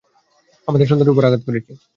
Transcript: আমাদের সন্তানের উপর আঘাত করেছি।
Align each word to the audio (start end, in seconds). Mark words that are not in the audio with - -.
আমাদের 0.67 0.87
সন্তানের 0.87 1.13
উপর 1.13 1.27
আঘাত 1.27 1.41
করেছি। 1.47 1.71